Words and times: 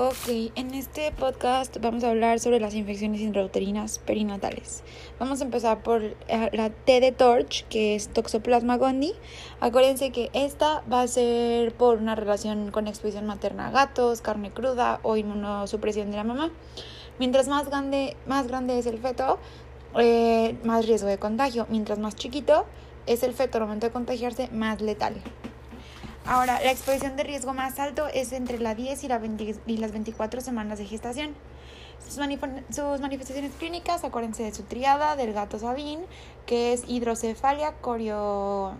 Ok, 0.00 0.52
en 0.54 0.74
este 0.74 1.10
podcast 1.10 1.76
vamos 1.80 2.04
a 2.04 2.10
hablar 2.10 2.38
sobre 2.38 2.60
las 2.60 2.74
infecciones 2.74 3.20
intrauterinas 3.20 3.98
perinatales. 3.98 4.84
Vamos 5.18 5.40
a 5.40 5.44
empezar 5.44 5.82
por 5.82 6.04
eh, 6.04 6.16
la 6.52 6.70
T 6.70 7.00
de 7.00 7.10
Torch, 7.10 7.66
que 7.66 7.96
es 7.96 8.06
Toxoplasma 8.06 8.76
gondii. 8.76 9.12
Acuérdense 9.58 10.12
que 10.12 10.30
esta 10.34 10.84
va 10.88 11.00
a 11.00 11.08
ser 11.08 11.74
por 11.74 11.98
una 11.98 12.14
relación 12.14 12.70
con 12.70 12.86
exposición 12.86 13.26
materna 13.26 13.66
a 13.66 13.70
gatos, 13.72 14.20
carne 14.20 14.52
cruda 14.52 15.00
o 15.02 15.16
inmunosupresión 15.16 16.12
de 16.12 16.16
la 16.16 16.22
mamá. 16.22 16.52
Mientras 17.18 17.48
más 17.48 17.68
grande, 17.68 18.16
más 18.28 18.46
grande 18.46 18.78
es 18.78 18.86
el 18.86 18.98
feto, 18.98 19.40
eh, 19.98 20.56
más 20.62 20.86
riesgo 20.86 21.08
de 21.08 21.18
contagio. 21.18 21.66
Mientras 21.70 21.98
más 21.98 22.14
chiquito 22.14 22.66
es 23.06 23.24
el 23.24 23.34
feto 23.34 23.58
al 23.58 23.64
momento 23.64 23.86
de 23.86 23.92
contagiarse, 23.92 24.48
más 24.52 24.80
letal. 24.80 25.16
Ahora, 26.28 26.60
la 26.62 26.70
exposición 26.70 27.16
de 27.16 27.22
riesgo 27.22 27.54
más 27.54 27.78
alto 27.78 28.06
es 28.06 28.32
entre 28.32 28.58
las 28.58 28.76
10 28.76 29.02
y, 29.02 29.08
las 29.08 29.92
24 29.92 30.42
semanas 30.42 30.78
de 30.78 30.84
gestación. 30.84 31.34
Sus, 32.06 32.18
manifestaciones 32.18 33.52
clínicas, 33.58 34.04
acuérdense 34.04 34.42
de 34.42 34.52
su 34.52 34.64
triada 34.64 35.16
del 35.16 35.32
gato 35.32 35.58
sabín, 35.58 36.00
que 36.44 36.74
es 36.74 36.84
hidrocefalia, 36.86 37.72
corio, 37.80 38.74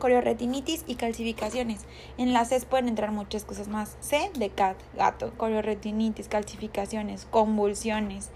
corioretinitis 0.00 0.82
y 0.88 0.96
calcificaciones. 0.96 1.84
En 2.18 2.32
las 2.32 2.48
C 2.48 2.60
pueden 2.62 2.88
entrar 2.88 3.12
muchas 3.12 3.44
cosas 3.44 3.68
más. 3.68 3.96
C 4.00 4.32
de 4.36 4.50
cat, 4.50 4.76
gato, 4.96 5.32
corioretinitis, 5.36 6.26
calcificaciones, 6.26 7.28
convulsiones, 7.30 8.30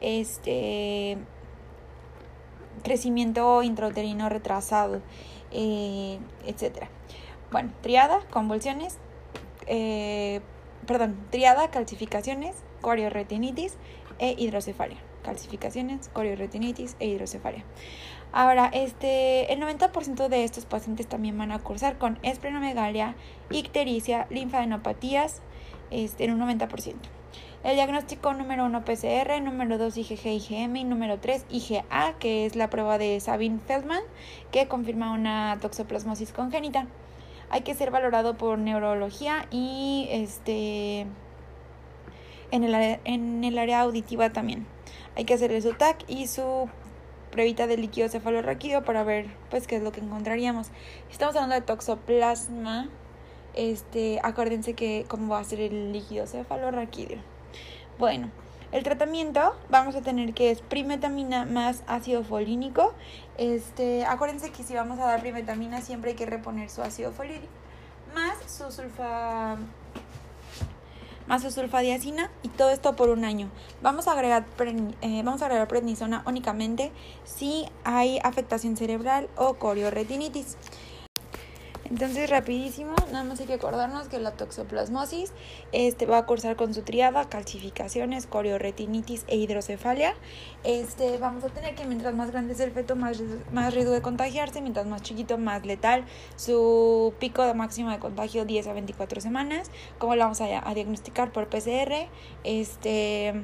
este 0.00 1.18
crecimiento 2.84 3.64
intrauterino 3.64 4.28
retrasado, 4.28 5.02
eh, 5.50 6.20
etcétera. 6.46 6.88
Bueno, 7.52 7.70
triada, 7.82 8.20
convulsiones, 8.30 8.96
eh, 9.66 10.40
perdón, 10.86 11.18
triada, 11.28 11.70
calcificaciones, 11.70 12.56
corioretinitis 12.80 13.76
e 14.18 14.34
hidrocefalia. 14.38 14.96
Calcificaciones, 15.22 16.08
corioretinitis 16.08 16.96
e 16.98 17.08
hidrocefalia. 17.08 17.62
Ahora, 18.32 18.70
este, 18.72 19.52
el 19.52 19.60
90% 19.60 20.28
de 20.28 20.44
estos 20.44 20.64
pacientes 20.64 21.06
también 21.06 21.36
van 21.36 21.52
a 21.52 21.58
cursar 21.58 21.98
con 21.98 22.18
esplenomegalia, 22.22 23.16
ictericia, 23.50 24.26
linfadenopatías, 24.30 25.42
este, 25.90 26.24
en 26.24 26.32
un 26.32 26.40
90%. 26.40 26.94
El 27.64 27.74
diagnóstico 27.74 28.32
número 28.32 28.64
1 28.64 28.82
PCR, 28.86 29.42
número 29.42 29.76
2 29.76 29.94
IgG-IgM 29.98 30.74
y 30.80 30.84
número 30.84 31.18
3 31.20 31.44
IgA, 31.50 32.14
que 32.18 32.46
es 32.46 32.56
la 32.56 32.70
prueba 32.70 32.96
de 32.96 33.20
Sabin-Feldman, 33.20 34.02
que 34.50 34.68
confirma 34.68 35.12
una 35.12 35.58
toxoplasmosis 35.60 36.32
congénita 36.32 36.86
hay 37.52 37.60
que 37.60 37.74
ser 37.74 37.90
valorado 37.90 38.38
por 38.38 38.58
neurología 38.58 39.46
y 39.50 40.08
este 40.10 41.06
en 42.50 42.64
el, 42.64 42.98
en 43.04 43.44
el 43.44 43.58
área 43.58 43.82
auditiva 43.82 44.30
también. 44.30 44.66
Hay 45.16 45.26
que 45.26 45.34
hacerle 45.34 45.60
su 45.60 45.74
TAC 45.74 46.02
y 46.08 46.26
su 46.28 46.70
pruebita 47.30 47.66
de 47.66 47.76
líquido 47.76 48.08
cefalorraquídeo 48.08 48.84
para 48.84 49.04
ver 49.04 49.26
pues 49.50 49.66
qué 49.66 49.76
es 49.76 49.82
lo 49.82 49.92
que 49.92 50.00
encontraríamos. 50.00 50.68
Estamos 51.10 51.36
hablando 51.36 51.54
de 51.54 51.60
toxoplasma. 51.60 52.88
Este, 53.54 54.18
acuérdense 54.22 54.72
que 54.72 55.04
cómo 55.06 55.34
va 55.34 55.40
a 55.40 55.44
ser 55.44 55.60
el 55.60 55.92
líquido 55.92 56.26
cefalorraquídeo. 56.26 57.18
Bueno, 57.98 58.30
el 58.72 58.82
tratamiento 58.82 59.54
vamos 59.70 59.94
a 59.94 60.00
tener 60.00 60.34
que 60.34 60.50
es 60.50 60.60
primetamina 60.60 61.44
más 61.44 61.82
ácido 61.86 62.24
folínico. 62.24 62.94
Este, 63.38 64.04
acuérdense 64.04 64.50
que 64.50 64.62
si 64.62 64.74
vamos 64.74 64.98
a 64.98 65.04
dar 65.04 65.20
primetamina 65.20 65.80
siempre 65.80 66.10
hay 66.10 66.16
que 66.16 66.26
reponer 66.26 66.68
su 66.70 66.82
ácido 66.82 67.12
folínico 67.12 67.62
más 68.14 68.34
su 68.46 68.70
sulfa 68.70 69.56
más 71.26 71.42
su 71.42 71.50
sulfadiacina 71.50 72.30
y 72.42 72.48
todo 72.48 72.70
esto 72.70 72.96
por 72.96 73.08
un 73.08 73.24
año. 73.24 73.48
Vamos 73.80 74.08
a 74.08 74.12
agregar 74.12 74.44
eh, 75.02 75.22
vamos 75.24 75.40
a 75.42 75.46
agregar 75.46 75.68
prednisona 75.68 76.22
únicamente 76.26 76.90
si 77.24 77.66
hay 77.84 78.18
afectación 78.24 78.76
cerebral 78.76 79.28
o 79.36 79.54
corioretinitis. 79.54 80.56
Entonces, 81.92 82.30
rapidísimo, 82.30 82.94
nada 83.12 83.22
más 83.22 83.38
hay 83.40 83.46
que 83.46 83.52
acordarnos 83.52 84.08
que 84.08 84.18
la 84.18 84.30
toxoplasmosis 84.30 85.30
este, 85.72 86.06
va 86.06 86.16
a 86.16 86.24
cursar 86.24 86.56
con 86.56 86.72
su 86.72 86.80
triada, 86.80 87.28
calcificaciones, 87.28 88.26
corioretinitis 88.26 89.26
e 89.28 89.36
hidrocefalia. 89.36 90.14
Este, 90.64 91.18
vamos 91.18 91.44
a 91.44 91.48
tener 91.50 91.74
que 91.74 91.84
mientras 91.84 92.14
más 92.14 92.30
grande 92.30 92.54
es 92.54 92.60
el 92.60 92.70
feto, 92.70 92.96
más, 92.96 93.22
más 93.52 93.74
riesgo 93.74 93.92
de 93.92 94.00
contagiarse, 94.00 94.62
mientras 94.62 94.86
más 94.86 95.02
chiquito, 95.02 95.36
más 95.36 95.66
letal. 95.66 96.06
Su 96.36 97.12
pico 97.18 97.42
de 97.44 97.52
máximo 97.52 97.90
de 97.90 97.98
contagio 97.98 98.46
10 98.46 98.68
a 98.68 98.72
24 98.72 99.20
semanas. 99.20 99.70
¿Cómo 99.98 100.16
lo 100.16 100.22
vamos 100.22 100.40
a, 100.40 100.66
a 100.66 100.72
diagnosticar 100.72 101.30
por 101.30 101.48
PCR? 101.48 102.08
Este 102.42 103.34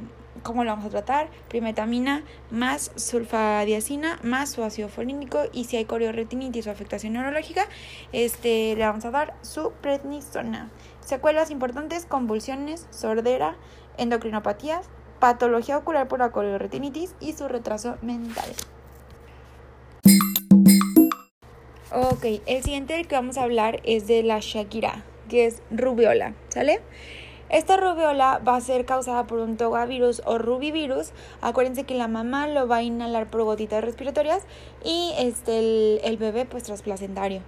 ¿Cómo 0.42 0.64
lo 0.64 0.70
vamos 0.70 0.86
a 0.86 0.90
tratar? 0.90 1.28
Primetamina 1.48 2.22
más 2.50 2.92
sulfadiacina 2.96 4.18
más 4.22 4.50
su 4.50 4.62
ácido 4.62 4.88
folínico 4.88 5.42
y 5.52 5.64
si 5.64 5.76
hay 5.76 5.84
corioretinitis 5.84 6.66
o 6.66 6.70
afectación 6.70 7.14
neurológica, 7.14 7.66
este, 8.12 8.74
le 8.76 8.84
vamos 8.84 9.04
a 9.04 9.10
dar 9.10 9.34
su 9.42 9.72
prednisona. 9.80 10.70
Secuelas 11.00 11.50
importantes, 11.50 12.04
convulsiones, 12.04 12.86
sordera, 12.90 13.56
endocrinopatías, 13.96 14.88
patología 15.20 15.78
ocular 15.78 16.08
por 16.08 16.18
la 16.18 16.30
corioretinitis 16.30 17.14
y 17.20 17.32
su 17.32 17.48
retraso 17.48 17.96
mental. 18.02 18.50
Ok, 21.90 22.24
el 22.46 22.62
siguiente 22.62 22.94
del 22.94 23.06
que 23.06 23.14
vamos 23.14 23.38
a 23.38 23.42
hablar 23.42 23.80
es 23.84 24.06
de 24.06 24.22
la 24.22 24.40
Shakira, 24.40 25.04
que 25.28 25.46
es 25.46 25.62
rubiola, 25.70 26.34
¿sale? 26.48 26.80
Esta 27.50 27.78
rubiola 27.78 28.42
va 28.46 28.56
a 28.56 28.60
ser 28.60 28.84
causada 28.84 29.26
por 29.26 29.38
un 29.38 29.56
togavirus 29.56 30.20
o 30.26 30.36
rubivirus. 30.36 31.12
Acuérdense 31.40 31.84
que 31.84 31.94
la 31.94 32.06
mamá 32.06 32.46
lo 32.46 32.68
va 32.68 32.76
a 32.76 32.82
inhalar 32.82 33.30
por 33.30 33.42
gotitas 33.44 33.82
respiratorias 33.82 34.42
y 34.84 35.12
este, 35.18 36.06
el, 36.06 36.16
bebé 36.18 36.44
pues 36.44 36.64
trasplacentario. 36.64 37.40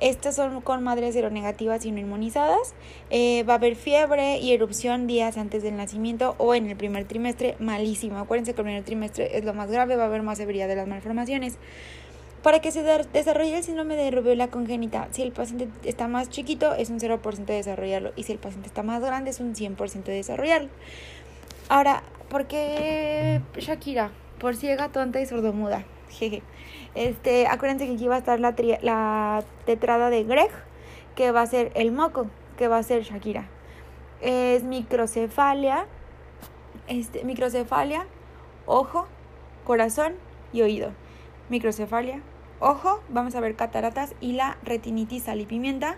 Estas 0.00 0.34
son 0.34 0.60
con 0.62 0.82
madres 0.82 1.14
seronegativas 1.14 1.84
y 1.86 1.92
no 1.92 2.00
inmunizadas. 2.00 2.74
Eh, 3.10 3.44
va 3.44 3.54
a 3.54 3.56
haber 3.56 3.76
fiebre 3.76 4.38
y 4.38 4.52
erupción 4.52 5.06
días 5.06 5.38
antes 5.38 5.62
del 5.62 5.76
nacimiento 5.76 6.34
o 6.38 6.54
en 6.54 6.68
el 6.68 6.76
primer 6.76 7.06
trimestre, 7.06 7.54
malísimo. 7.60 8.18
Acuérdense 8.18 8.52
que 8.52 8.60
el 8.62 8.64
primer 8.66 8.84
trimestre 8.84 9.38
es 9.38 9.44
lo 9.44 9.54
más 9.54 9.70
grave, 9.70 9.96
va 9.96 10.04
a 10.04 10.06
haber 10.06 10.22
más 10.22 10.38
severidad 10.38 10.66
de 10.66 10.76
las 10.76 10.88
malformaciones. 10.88 11.56
Para 12.46 12.60
que 12.60 12.70
se 12.70 12.84
desarrolle 13.12 13.56
el 13.56 13.64
síndrome 13.64 13.96
de 13.96 14.08
rubiola 14.12 14.46
congénita, 14.46 15.08
si 15.10 15.22
el 15.22 15.32
paciente 15.32 15.68
está 15.82 16.06
más 16.06 16.30
chiquito 16.30 16.74
es 16.74 16.90
un 16.90 17.00
0% 17.00 17.44
de 17.44 17.54
desarrollarlo 17.54 18.12
y 18.14 18.22
si 18.22 18.30
el 18.30 18.38
paciente 18.38 18.68
está 18.68 18.84
más 18.84 19.02
grande 19.02 19.30
es 19.30 19.40
un 19.40 19.56
100% 19.56 20.04
de 20.04 20.12
desarrollarlo. 20.12 20.68
Ahora, 21.68 22.04
¿por 22.28 22.46
qué 22.46 23.40
Shakira? 23.56 24.12
Por 24.38 24.54
ciega, 24.54 24.90
tonta 24.90 25.20
y 25.20 25.26
sordomuda. 25.26 25.82
Jeje. 26.08 26.44
Este, 26.94 27.48
acuérdense 27.48 27.88
que 27.88 27.94
aquí 27.94 28.06
va 28.06 28.14
a 28.14 28.18
estar 28.18 28.38
la, 28.38 28.54
la 28.80 29.42
tetrada 29.64 30.08
de 30.08 30.22
Greg, 30.22 30.52
que 31.16 31.32
va 31.32 31.42
a 31.42 31.46
ser 31.46 31.72
el 31.74 31.90
moco, 31.90 32.28
que 32.56 32.68
va 32.68 32.78
a 32.78 32.82
ser 32.84 33.02
Shakira. 33.02 33.48
Es 34.20 34.62
microcefalia, 34.62 35.86
este, 36.86 37.24
microcefalia, 37.24 38.06
ojo, 38.66 39.08
corazón 39.64 40.14
y 40.52 40.62
oído. 40.62 40.92
Microcefalia, 41.48 42.22
Ojo, 42.58 43.00
vamos 43.10 43.34
a 43.34 43.40
ver 43.40 43.54
cataratas 43.54 44.14
y 44.20 44.32
la 44.32 44.56
retinitis 44.62 45.24
sal 45.24 45.40
y 45.40 45.46
pimienta. 45.46 45.96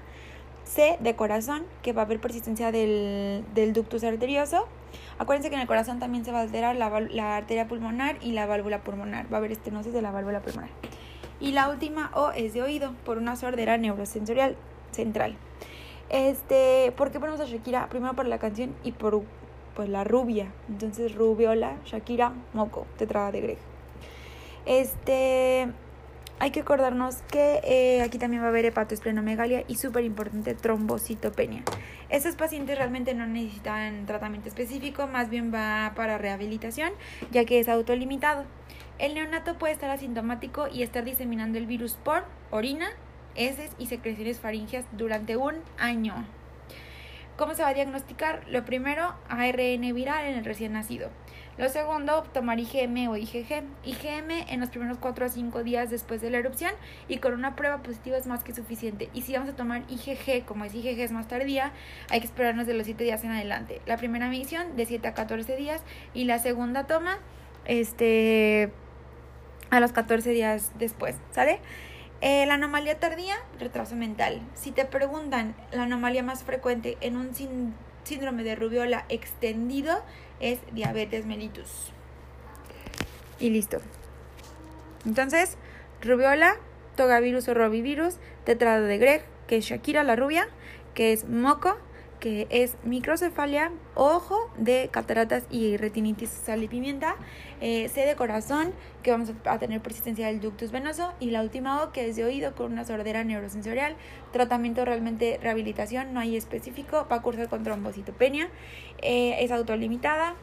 C 0.65 0.99
de 1.01 1.17
corazón, 1.17 1.65
que 1.83 1.93
va 1.93 2.03
a 2.03 2.05
haber 2.05 2.21
persistencia 2.21 2.73
del, 2.73 3.45
del 3.55 3.73
ductus 3.73 4.05
arterioso. 4.05 4.67
Acuérdense 5.19 5.49
que 5.49 5.55
en 5.55 5.63
el 5.63 5.67
corazón 5.67 5.99
también 5.99 6.25
se 6.25 6.33
va 6.33 6.39
a 6.41 6.43
alterar 6.43 6.77
la, 6.77 7.01
la, 7.01 7.37
arteria 7.37 7.67
pulmonar 7.67 8.19
y 8.21 8.33
la 8.33 8.47
válvula 8.47 8.83
pulmonar. 8.83 9.33
Va 9.33 9.37
a 9.37 9.39
haber 9.39 9.53
estenosis 9.53 9.93
de 9.93 10.03
la 10.03 10.11
válvula 10.11 10.41
pulmonar. 10.41 10.71
Y 11.41 11.53
la 11.53 11.71
última 11.71 12.11
O 12.15 12.33
es 12.33 12.53
de 12.53 12.63
oído, 12.63 12.93
por 13.05 13.19
una 13.19 13.37
sordera 13.37 13.79
neurosensorial 13.79 14.57
central. 14.91 15.37
Este, 16.11 16.93
¿Por 16.97 17.11
qué 17.11 17.21
ponemos 17.21 17.41
a 17.41 17.45
Shakira? 17.45 17.89
Primero 17.89 18.15
por 18.15 18.27
la 18.27 18.39
canción 18.39 18.75
y 18.83 18.93
por 18.93 19.23
pues, 19.75 19.89
la 19.89 20.05
rubia. 20.05 20.53
Entonces, 20.69 21.15
rubiola, 21.15 21.77
Shakira, 21.85 22.33
moco, 22.53 22.87
tetrada 22.97 23.31
de 23.31 23.41
Greg. 23.41 23.59
Este, 24.67 25.69
hay 26.41 26.51
que 26.51 26.61
acordarnos 26.61 27.23
que 27.31 27.61
eh, 27.65 28.03
aquí 28.03 28.19
también 28.19 28.43
va 28.43 28.47
a 28.47 28.51
haber 28.51 28.65
hepatoesplenomegalia 28.67 29.65
y 29.67 29.77
súper 29.77 30.05
importante 30.05 30.55
trombocitopenia. 30.55 31.63
Estos 32.09 32.37
pacientes 32.37 32.79
realmente 32.79 33.15
no 33.15 33.27
necesitan 33.27 34.07
tratamiento 34.07 34.49
específico, 34.49 35.07
más 35.07 35.31
bien 35.31 35.53
va 35.53 35.93
para 35.97 36.19
rehabilitación, 36.19 36.93
ya 37.31 37.45
que 37.45 37.59
es 37.59 37.69
autolimitado. 37.69 38.45
El 38.99 39.15
neonato 39.15 39.59
puede 39.59 39.73
estar 39.73 39.91
asintomático 39.91 40.69
y 40.69 40.83
estar 40.83 41.05
diseminando 41.05 41.59
el 41.59 41.67
virus 41.67 41.95
por 41.95 42.25
orina, 42.51 42.89
heces 43.35 43.73
y 43.79 43.87
secreciones 43.87 44.41
faringeas 44.41 44.85
durante 44.93 45.37
un 45.37 45.57
año. 45.79 46.27
¿Cómo 47.37 47.55
se 47.55 47.63
va 47.63 47.69
a 47.69 47.75
diagnosticar? 47.75 48.43
Lo 48.49 48.65
primero, 48.65 49.15
ARN 49.29 49.95
viral 49.95 50.27
en 50.27 50.37
el 50.37 50.45
recién 50.45 50.73
nacido. 50.73 51.11
Lo 51.59 51.69
segundo, 51.69 52.23
tomar 52.33 52.61
IgM 52.61 53.09
o 53.09 53.17
IgG. 53.17 53.65
IgM 53.85 54.31
en 54.49 54.61
los 54.61 54.69
primeros 54.69 54.99
4 54.99 55.27
a 55.27 55.29
5 55.29 55.65
días 55.65 55.91
después 55.91 56.21
de 56.21 56.31
la 56.31 56.39
erupción 56.39 56.71
y 57.09 57.19
con 57.19 57.35
una 57.35 57.57
prueba 57.57 57.83
positiva 57.83 58.17
es 58.17 58.29
más 58.29 58.45
que 58.45 58.55
suficiente. 58.55 59.11
Y 59.13 59.23
si 59.23 59.33
vamos 59.33 59.49
a 59.49 59.57
tomar 59.57 59.83
IgG, 59.89 60.45
como 60.45 60.65
es 60.65 60.73
IgG 60.73 61.01
es 61.01 61.11
más 61.11 61.27
tardía, 61.27 61.73
hay 62.11 62.21
que 62.21 62.27
esperarnos 62.27 62.69
de 62.69 62.75
los 62.75 62.87
7 62.87 63.03
días 63.03 63.25
en 63.25 63.33
adelante. 63.33 63.83
La 63.87 63.97
primera 63.97 64.29
medición 64.29 64.77
de 64.77 64.87
7 64.87 65.09
a 65.09 65.15
14 65.15 65.57
días 65.57 65.83
y 66.15 66.25
la 66.25 66.39
segunda 66.39 66.87
toma 66.87 67.19
este 67.65 68.71
a 69.71 69.81
los 69.81 69.91
14 69.91 70.31
días 70.31 70.71
después, 70.79 71.17
¿sale? 71.33 71.59
Eh, 72.21 72.47
la 72.47 72.55
anomalía 72.55 73.01
tardía, 73.01 73.35
retraso 73.59 73.97
mental. 73.97 74.43
Si 74.55 74.71
te 74.71 74.85
preguntan 74.85 75.57
la 75.73 75.83
anomalía 75.83 76.23
más 76.23 76.45
frecuente 76.45 76.99
en 77.01 77.17
un 77.17 77.35
síndrome 78.09 78.43
de 78.43 78.57
rubiola 78.57 79.05
extendido, 79.09 80.03
es 80.41 80.59
diabetes 80.73 81.27
mellitus. 81.27 81.93
Y 83.39 83.51
listo. 83.51 83.79
Entonces, 85.07 85.57
rubiola, 86.03 86.57
togavirus 86.97 87.49
o 87.49 87.55
rovivirus, 87.55 88.17
tetrado 88.45 88.85
de 88.85 88.99
Greg, 88.99 89.25
que 89.47 89.59
es 89.59 89.65
Shakira 89.65 90.03
la 90.03 90.17
rubia, 90.17 90.49
que 90.95 91.13
es 91.13 91.29
moco, 91.29 91.79
que 92.21 92.47
es 92.51 92.77
microcefalia, 92.85 93.73
ojo 93.95 94.51
de 94.57 94.89
cataratas 94.91 95.45
y 95.51 95.77
retinitis 95.77 96.31
sal 96.31 96.63
y 96.63 96.69
pimienta, 96.69 97.17
eh, 97.61 97.89
C 97.89 98.07
de 98.07 98.17
corazón, 98.17 98.73
que 99.03 99.11
vamos 99.11 99.33
a 99.45 99.59
tener 99.59 99.81
persistencia 99.81 100.27
del 100.27 100.41
ductus 100.41 100.71
venoso, 100.71 101.13
y 101.21 101.31
la 101.31 101.43
última 101.43 101.83
O, 101.83 101.93
que 101.93 102.09
es 102.09 102.17
de 102.17 102.25
oído 102.25 102.55
con 102.55 102.73
una 102.73 102.85
sordera 102.85 103.25
neurosensorial, 103.25 103.97
tratamiento 104.33 104.85
realmente 104.85 105.39
rehabilitación, 105.43 106.13
no 106.13 106.21
hay 106.21 106.37
específico, 106.37 107.07
va 107.11 107.17
a 107.17 107.23
cursar 107.23 107.49
con 107.49 107.63
trombocitopenia, 107.63 108.49
eh, 109.03 109.37
es 109.41 109.51
autolimitada, 109.51 110.35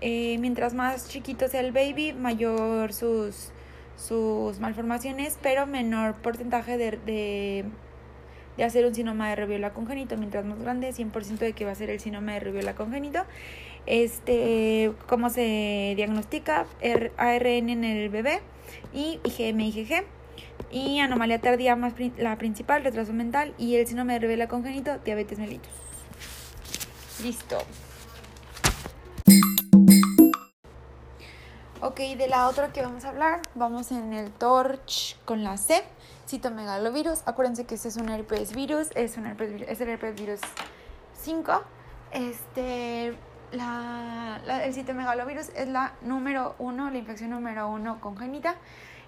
eh, 0.00 0.36
mientras 0.38 0.74
más 0.74 1.08
chiquito 1.08 1.48
sea 1.48 1.60
el 1.60 1.72
baby, 1.72 2.12
mayor 2.12 2.92
sus, 2.92 3.52
sus 3.96 4.58
malformaciones, 4.60 5.38
pero 5.40 5.66
menor 5.66 6.14
porcentaje 6.16 6.76
de 6.76 7.64
hacer 8.60 8.86
un 8.86 8.94
sinoma 8.94 9.30
de 9.30 9.36
reviola 9.36 9.72
congénito, 9.72 10.16
mientras 10.16 10.44
más 10.44 10.58
grande, 10.58 10.90
100% 10.90 11.38
de 11.38 11.52
que 11.52 11.64
va 11.64 11.72
a 11.72 11.74
ser 11.74 11.90
el 11.90 12.00
sinoma 12.00 12.34
de 12.34 12.40
reviola 12.40 12.74
congénito. 12.74 13.24
Este, 13.86 14.92
¿Cómo 15.06 15.30
se 15.30 15.94
diagnostica? 15.96 16.66
ARN 17.16 17.70
en 17.70 17.84
el 17.84 18.08
bebé 18.08 18.40
y 18.92 19.20
IgM, 19.24 19.60
IgG. 19.60 20.04
Y 20.70 21.00
anomalía 21.00 21.40
tardía 21.40 21.76
más 21.76 21.94
la 22.16 22.36
principal, 22.38 22.84
retraso 22.84 23.12
mental. 23.12 23.54
Y 23.58 23.76
el 23.76 23.86
síndrome 23.86 24.14
de 24.14 24.18
reviola 24.20 24.48
congénito, 24.48 24.98
diabetes 24.98 25.38
mellitus. 25.38 25.72
Listo. 27.22 27.58
Ok, 31.84 31.98
de 32.16 32.28
la 32.28 32.46
otra 32.46 32.72
que 32.72 32.80
vamos 32.80 33.04
a 33.04 33.08
hablar, 33.08 33.40
vamos 33.56 33.90
en 33.90 34.12
el 34.12 34.30
TORCH 34.30 35.16
con 35.24 35.42
la 35.42 35.56
C 35.56 35.82
citomegalovirus. 36.28 37.24
Acuérdense 37.26 37.66
que 37.66 37.74
este 37.74 37.88
es 37.88 37.96
un 37.96 38.08
herpes 38.08 38.54
virus, 38.54 38.90
es, 38.94 39.16
un 39.16 39.26
herpes, 39.26 39.64
es 39.66 39.80
el 39.80 39.88
herpes 39.88 40.14
virus 40.14 40.38
5. 41.22 41.60
Este, 42.12 43.18
la, 43.50 44.40
el 44.64 44.72
citomegalovirus 44.72 45.48
es 45.56 45.66
la 45.66 45.94
número 46.02 46.54
uno, 46.60 46.88
la 46.88 46.98
infección 46.98 47.30
número 47.30 47.68
uno 47.68 48.00
congénita. 48.00 48.54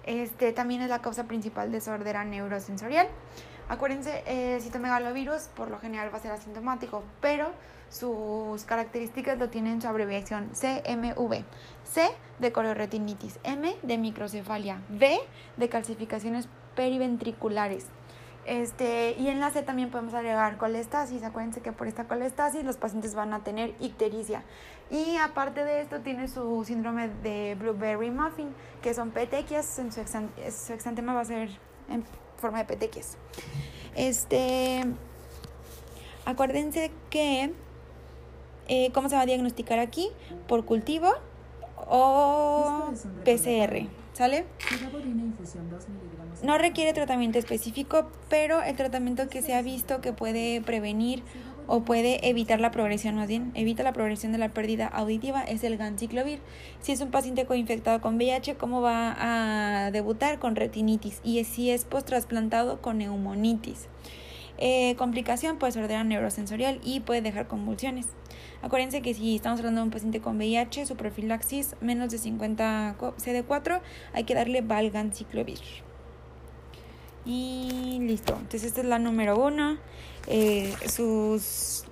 Este, 0.03 0.51
también 0.51 0.81
es 0.81 0.89
la 0.89 0.99
causa 0.99 1.23
principal 1.23 1.71
de 1.71 1.79
sordera 1.79 2.25
neurosensorial. 2.25 3.07
Acuérdense, 3.67 4.23
el 4.27 4.61
citomegalovirus 4.61 5.49
por 5.55 5.71
lo 5.71 5.79
general 5.79 6.13
va 6.13 6.19
a 6.19 6.21
ser 6.21 6.31
asintomático, 6.31 7.03
pero 7.19 7.51
sus 7.89 8.63
características 8.63 9.39
lo 9.39 9.49
tienen 9.49 9.81
su 9.81 9.87
abreviación 9.87 10.49
CMV. 10.49 11.43
C 11.83 12.09
de 12.39 12.51
corioretinitis, 12.51 13.39
M 13.43 13.75
de 13.81 13.97
microcefalia, 13.97 14.81
V 14.89 15.19
de 15.57 15.69
calcificaciones 15.69 16.47
periventriculares. 16.75 17.87
Este, 18.45 19.15
y 19.17 19.29
en 19.29 19.39
la 19.39 19.49
C 19.49 19.63
también 19.63 19.89
podemos 19.89 20.13
agregar 20.13 20.57
colestasis. 20.57 21.23
Acuérdense 21.23 21.61
que 21.61 21.71
por 21.71 21.87
esta 21.87 22.07
colestasis 22.07 22.63
los 22.63 22.77
pacientes 22.77 23.15
van 23.15 23.33
a 23.33 23.43
tener 23.43 23.73
ictericia. 23.79 24.43
Y 24.91 25.17
aparte 25.17 25.65
de 25.65 25.81
esto 25.81 26.01
tiene 26.01 26.27
su 26.27 26.63
síndrome 26.63 27.09
de 27.23 27.55
blueberry 27.59 28.11
muffin, 28.11 28.53
que 28.83 28.93
son 28.93 29.09
petequias. 29.09 29.79
En 29.79 29.91
su, 29.91 30.01
exantema 30.73 31.13
va 31.13 31.21
a 31.21 31.25
ser 31.25 31.49
forma 32.45 32.59
de 32.59 32.65
petequias. 32.65 33.17
Este, 33.95 34.85
acuérdense 36.25 36.91
que 37.09 37.51
eh, 38.67 38.91
cómo 38.93 39.09
se 39.09 39.15
va 39.15 39.21
a 39.21 39.25
diagnosticar 39.25 39.79
aquí 39.79 40.09
por 40.47 40.63
cultivo 40.65 41.11
o 41.87 42.91
PCR, 43.23 43.87
¿sale? 44.13 44.45
No 46.43 46.57
requiere 46.59 46.93
tratamiento 46.93 47.39
específico, 47.39 48.11
pero 48.29 48.61
el 48.61 48.75
tratamiento 48.75 49.27
que 49.27 49.41
se 49.41 49.55
ha 49.55 49.63
visto 49.63 50.01
que 50.01 50.13
puede 50.13 50.61
prevenir 50.61 51.23
o 51.67 51.81
puede 51.81 52.27
evitar 52.27 52.59
la 52.59 52.71
progresión, 52.71 53.15
más 53.15 53.27
bien, 53.27 53.51
evita 53.55 53.83
la 53.83 53.93
progresión 53.93 54.31
de 54.31 54.37
la 54.37 54.49
pérdida 54.49 54.87
auditiva, 54.87 55.43
es 55.43 55.63
el 55.63 55.77
ganciclovir. 55.77 56.39
Si 56.81 56.91
es 56.91 57.01
un 57.01 57.11
paciente 57.11 57.45
coinfectado 57.45 58.01
con 58.01 58.15
VIH, 58.15 58.55
¿cómo 58.55 58.81
va 58.81 59.15
a 59.17 59.91
debutar? 59.91 60.39
Con 60.39 60.55
retinitis. 60.55 61.19
Y 61.23 61.43
si 61.43 61.71
es 61.71 61.85
post-trasplantado, 61.85 62.81
con 62.81 62.97
neumonitis. 62.99 63.87
Eh, 64.57 64.95
complicación 64.95 65.57
puede 65.57 65.73
ser 65.73 65.87
de 65.87 66.03
neurosensorial 66.03 66.79
y 66.83 67.01
puede 67.01 67.21
dejar 67.21 67.47
convulsiones. 67.47 68.07
Acuérdense 68.61 69.01
que 69.01 69.13
si 69.13 69.35
estamos 69.35 69.59
hablando 69.59 69.81
de 69.81 69.85
un 69.85 69.91
paciente 69.91 70.21
con 70.21 70.37
VIH, 70.37 70.85
su 70.85 70.95
profilaxis 70.95 71.75
menos 71.81 72.09
de 72.11 72.17
50 72.17 72.95
CD4, 72.97 73.81
hay 74.13 74.23
que 74.23 74.33
darle 74.33 74.61
valganciclovir. 74.61 75.59
Y 77.25 77.99
listo. 78.01 78.33
Entonces 78.33 78.63
esta 78.65 78.81
es 78.81 78.87
la 78.87 78.99
número 78.99 79.37
uno. 79.37 79.77
Eh, 80.27 80.73
sus 80.87 81.85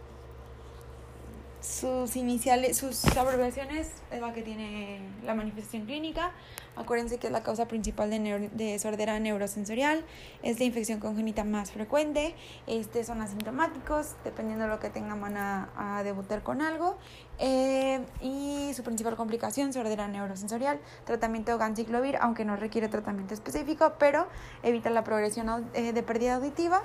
sus 1.63 2.15
iniciales, 2.15 2.77
sus 2.77 3.05
abreviaciones 3.17 3.91
es 4.11 4.21
la 4.21 4.33
que 4.33 4.41
tiene 4.41 4.99
la 5.25 5.33
manifestación 5.33 5.85
clínica. 5.85 6.31
Acuérdense 6.75 7.19
que 7.19 7.27
es 7.27 7.33
la 7.33 7.43
causa 7.43 7.67
principal 7.67 8.09
de, 8.09 8.49
de 8.51 8.79
sordera 8.79 9.19
neurosensorial, 9.19 10.03
es 10.41 10.57
la 10.59 10.65
infección 10.65 10.99
congénita 10.99 11.43
más 11.43 11.71
frecuente, 11.71 12.35
este, 12.65 13.03
son 13.03 13.21
asintomáticos, 13.21 14.15
dependiendo 14.23 14.65
de 14.65 14.71
lo 14.71 14.79
que 14.79 14.89
tengan 14.89 15.21
van 15.21 15.37
a, 15.37 16.01
debutar 16.03 16.41
con 16.41 16.61
algo. 16.61 16.97
Eh, 17.37 18.01
y 18.21 18.71
su 18.73 18.83
principal 18.83 19.15
complicación, 19.15 19.71
sordera 19.71 20.07
neurosensorial, 20.07 20.79
tratamiento 21.05 21.57
ganciclovir, 21.57 22.17
aunque 22.21 22.43
no 22.43 22.55
requiere 22.55 22.87
tratamiento 22.87 23.35
específico, 23.35 23.93
pero 23.99 24.27
evita 24.63 24.89
la 24.89 25.03
progresión 25.03 25.69
eh, 25.73 25.93
de 25.93 26.03
pérdida 26.03 26.35
auditiva, 26.35 26.83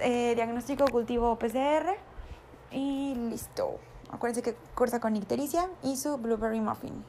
eh, 0.00 0.34
diagnóstico 0.34 0.84
cultivo 0.86 1.36
PCR 1.36 1.96
y 2.70 3.14
listo. 3.14 3.78
Acuérdense 4.10 4.42
que 4.42 4.56
cursa 4.74 5.00
con 5.00 5.16
ictericia 5.16 5.68
y 5.82 5.96
su 5.96 6.16
blueberry 6.18 6.60
muffin. 6.60 7.04